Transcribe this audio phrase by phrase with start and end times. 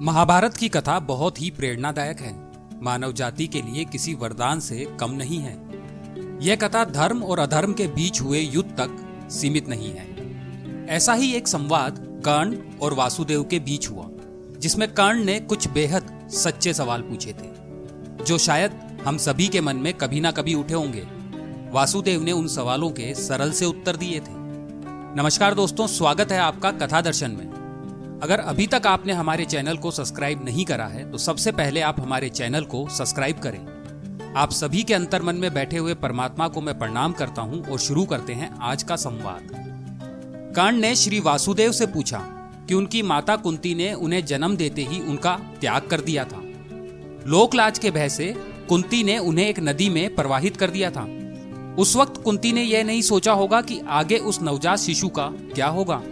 [0.00, 2.50] महाभारत की कथा बहुत ही प्रेरणादायक है।
[2.82, 5.68] मानव जाति के लिए किसी वरदान से कम नहीं है।
[6.42, 8.96] यह कथा धर्म और अधर्म के बीच हुए युद्ध तक
[9.30, 14.08] सीमित नहीं है। ऐसा ही एक संवाद कर्ण और वासुदेव के बीच हुआ,
[14.58, 17.50] जिसमें कर्ण ने कुछ बेहद सच्चे सवाल पूछे थे,
[18.24, 21.06] जो शायद हम सभी के मन में कभी ना कभी उठे होंगे।
[21.72, 24.40] वासुदेव ने उन सवालों के सरल से उत्तर दिए थे।
[25.16, 27.61] नमस्कार दोस्तों, स्वागत है आपका कथा दर्शन में।
[28.22, 31.98] अगर अभी तक आपने हमारे चैनल को सब्सक्राइब नहीं करा है तो सबसे पहले आप
[32.00, 36.60] हमारे चैनल को सब्सक्राइब करें। आप सभी के अंतर मन में बैठे हुए परमात्मा को
[36.60, 39.48] मैं प्रणाम करता हूँ और शुरू करते हैं आज का संवाद।
[40.56, 42.18] कर्ण ने श्री वासुदेव से पूछा
[42.68, 46.42] कि उनकी माता कुंती ने उन्हें जन्म देते ही उनका त्याग कर दिया था।
[47.26, 48.32] लोकलाज के भय से
[48.68, 51.06] कुंती ने उन्हें एक नदी में प्रवाहित कर दिया था।
[51.78, 55.66] उस वक्त कुंती ने यह नहीं सोचा होगा कि आगे उस नवजात शिशु का क्या
[55.66, 56.02] होगा।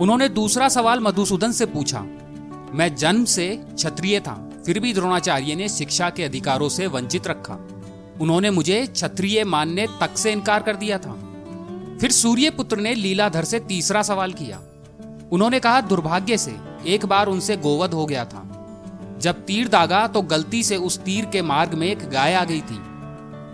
[0.00, 2.00] उन्होंने दूसरा सवाल मधुसूदन से पूछा,
[2.74, 4.34] मैं जन्म से क्षत्रिय था,
[4.66, 7.58] फिर भी द्रोणाचार्य ने शिक्षा के अधिकारों से वंचित रखा।
[8.20, 11.12] उन्होंने मुझे क्षत्रिय मानने तक से इनकार कर दिया था।
[12.00, 14.60] फिर सूर्य पुत्र ने लीलाधर से तीसरा सवाल किया।
[15.32, 18.46] उन्होंने कहा, दुर्भाग्य से एक बार उनसे गोवध हो गया था।
[19.20, 22.60] जब तीर दागा तो गलती से उस तीर के मार्ग में एक गाय आ गई
[22.60, 22.78] थी।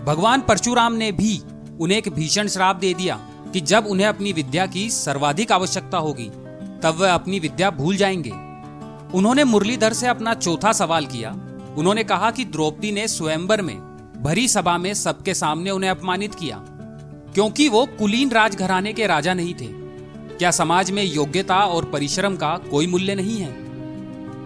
[0.05, 1.41] भगवान परशुराम ने भी
[1.81, 3.26] उन्हें एक भीषण श्राप दे दिया।
[3.57, 6.25] कि जब उन्हें अपनी विद्या की सर्वाधिक आवश्यकता होगी,
[6.83, 8.31] तब वह अपनी विद्या भूल जाएँगे।
[9.19, 11.31] उन्होंने मुरलीधर से अपना चौथा सवाल किया।
[11.79, 13.77] उन्होंने कहा कि द्रौपदी ने स्वयंवर में,
[14.23, 16.57] भरी सभा में सबके सामने उन्हें अपमानित किया,
[17.35, 19.69] क्योंकि वो कुलीन राजघराने के राजा नहीं थे।
[20.37, 23.53] क्या समाज में योग्यता और परिश्रम का कोई मूल्य नहीं है?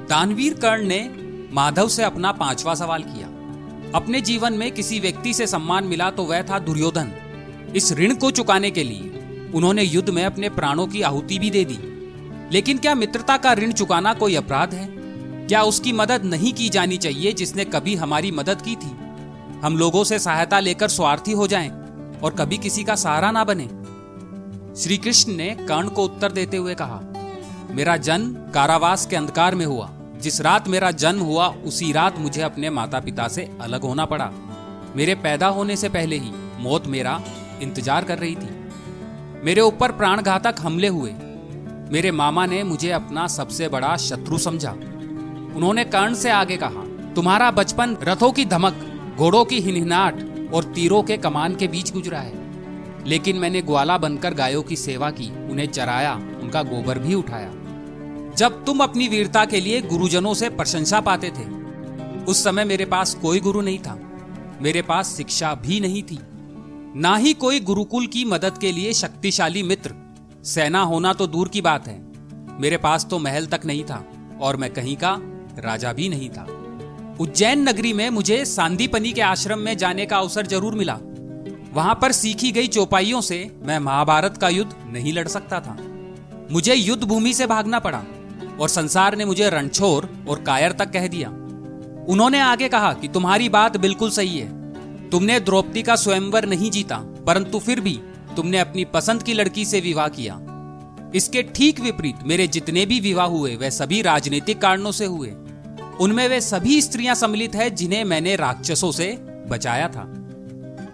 [0.06, 1.10] दानवीर कर्ण ने
[1.52, 3.26] माधव से अपना पांचवा सवाल किया।
[3.94, 7.12] अपने जीवन में किसी व्यक्ति से सम्मान मिला तो वह था दुर्योधन।
[7.76, 9.00] इस ऋण को चुकाने के लिए
[9.54, 11.78] उन्होंने युद्ध में अपने प्राणों की आहुति भी दे दी।
[12.52, 14.88] लेकिन क्या मित्रता का ऋण चुकाना कोई अपराध है?
[15.46, 18.90] क्या उसकी मदद नहीं की जानी चाहिए जिसने कभी हमारी मदद की थी?
[19.64, 21.68] हम लोगों से सहायता लेकर स्वार्थी हो जाएँ
[22.22, 23.68] और कभी किसी का सहारा ना बने।
[24.82, 27.00] श्री कृष्ण ने कर्ण को उत्तर देते हुए कहा,
[27.70, 32.42] मेरा जन्म कारावास के अंधकार में हुआ। जिस रात मेरा जन्म हुआ, उसी रात मुझे
[32.42, 34.30] अपने माता पिता से अलग होना पड़ा।
[34.96, 36.30] मेरे पैदा होने से पहले ही
[36.60, 37.22] मौत मेरा
[37.62, 38.48] इंतज़ार कर रही थी।
[39.44, 41.10] मेरे ऊपर प्राणघातक हमले हुए।
[41.92, 44.70] मेरे मामा ने मुझे अपना सबसे बड़ा शत्रु समझा।
[45.56, 46.84] उन्होंने कर्ण से आगे कहा,
[47.14, 48.74] तुम्हारा बचपन रथों की धमक,
[49.16, 52.40] घोड़ों की हिनहिनाट और तीरों के कमान के बीच गुजरा है।
[53.06, 57.52] लेकिन मैंने ग्वाला बनकर गायों की सेवा की, उन्हें चराया, उनका गोबर भी उठाया।
[58.36, 61.60] जब तुम अपनी वीरता के लिए गुरुजनों से प्रशंसा पाते थे,
[62.24, 63.98] उस समय मेरे पास कोई गुरु नहीं था।
[64.62, 66.18] मेरे पास शिक्षा भी नहीं थी।
[66.96, 69.94] ना ही कोई गुरुकुल की मदद के लिए शक्तिशाली मित्र।
[70.44, 71.98] सेना होना तो दूर की बात है।
[72.60, 74.04] मेरे पास तो महल तक नहीं था,
[74.40, 75.16] और मैं कहीं का
[75.58, 76.46] राजा भी नहीं था।
[77.20, 80.98] उज्जैन नगरी में मुझे सांदीपनी के आश्रम में जाने का अवसर ज़रूर मिला।
[81.72, 85.76] वहाँ पर सीखी गई चौपाइयों से मैं महाभारत का युद्ध नहीं लड़ सकता था।
[86.52, 88.04] मुझे युद्ध भूमि से भागना पड़ा,
[88.60, 91.28] और संसार ने मुझे रणछोर और कायर तक कह दिया।
[92.08, 94.59] उन्होंने आगे कहा कि तुम्हारी बात बिल्कुल सही है।
[95.12, 97.98] तुमने द्रौपदी का स्वयंवर नहीं जीता, परंतु फिर भी
[98.36, 100.40] तुमने अपनी पसंद की लड़की से विवाह किया।
[101.14, 105.32] इसके ठीक विपरीत मेरे जितने भी विवाह हुए, वे सभी राजनीतिक कारणों से हुए।
[106.00, 109.08] उनमें वे सभी स्त्रियाँ सम्मिलित है जिन्हें मैंने राक्षसों से
[109.48, 110.06] बचाया था।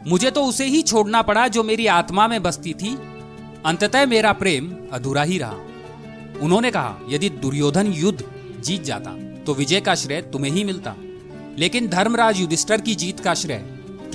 [0.07, 2.97] मुझे तो उसे ही छोड़ना पड़ा जो मेरी आत्मा में बसती थी।
[3.67, 5.57] अंततः मेरा प्रेम अधूरा ही रहा।
[6.43, 8.25] उन्होंने कहा, यदि दुर्योधन युद्ध
[8.61, 10.95] जीत जाता तो विजय का श्रेय तुम्हें ही मिलता।
[11.59, 13.65] लेकिन धर्मराज युधिष्ठर की जीत का श्रेय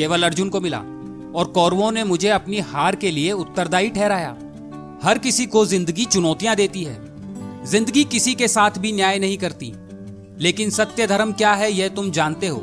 [0.01, 0.77] केवल अर्जुन को मिला
[1.35, 4.29] और कौरवों ने मुझे अपनी हार के लिए उत्तरदायी ठहराया।
[5.03, 9.71] हर किसी को ज़िंदगी चुनौतियाँ देती है। ज़िंदगी किसी के साथ भी न्याय नहीं करती।
[10.39, 12.61] लेकिन सत्य धर्म क्या है, यह तुम जानते हो।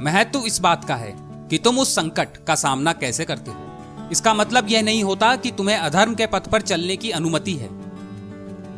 [0.00, 1.12] महत्व इस बात का है
[1.50, 5.50] कि तुम उस संकट का सामना कैसे करते हो। इसका मतलब यह नहीं होता कि
[5.50, 7.68] तुम्हें अधर्म के पथ पर चलने की अनुमति है।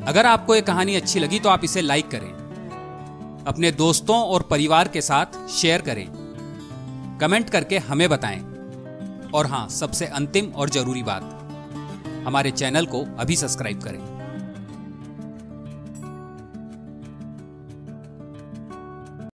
[0.05, 4.89] अगर आपको यह कहानी अच्छी लगी तो आप इसे लाइक करें। अपने दोस्तों और परिवार
[4.89, 6.20] के साथ शेयर करें।
[7.21, 8.41] कमेंट करके हमें बताएँ।
[9.35, 11.23] और हाँ सबसे अंतिम और ज़रूरी बात,
[12.27, 13.99] हमारे चैनल को अभी सब्सक्राइब करें।